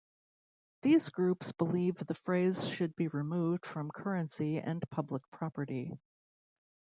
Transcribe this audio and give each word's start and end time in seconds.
These 0.81 1.09
groups 1.09 1.51
believe 1.51 1.93
the 1.97 2.15
phrase 2.25 2.67
should 2.69 2.95
be 2.95 3.07
removed 3.09 3.67
from 3.67 3.91
currency 3.91 4.57
and 4.57 4.81
public 4.89 5.21
property. 5.29 5.99